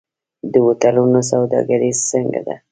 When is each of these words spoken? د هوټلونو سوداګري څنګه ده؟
د 0.51 0.53
هوټلونو 0.65 1.19
سوداګري 1.31 1.91
څنګه 2.11 2.39
ده؟ 2.47 2.55